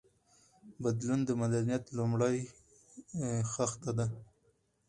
[0.83, 2.37] بدلون د مدنيت لومړۍ
[3.51, 4.07] خښته ده.